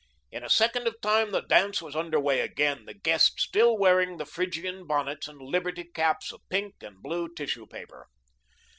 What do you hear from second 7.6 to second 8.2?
paper.